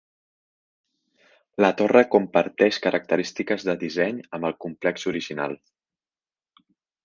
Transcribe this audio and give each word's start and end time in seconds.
La 1.65 1.69
torre 1.81 2.03
comparteix 2.15 2.81
característiques 2.87 3.69
de 3.69 3.77
disseny 3.87 4.25
amb 4.39 4.51
el 4.51 4.59
complex 4.67 5.09
original. 5.15 5.57